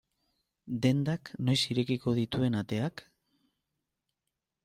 Dendak 0.85 1.31
noiz 1.49 1.57
irekiko 1.75 2.15
dituen 2.21 2.59
ateak? 2.63 3.03